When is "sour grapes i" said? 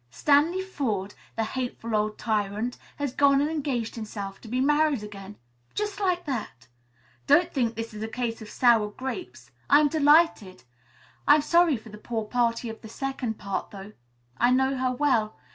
8.49-9.79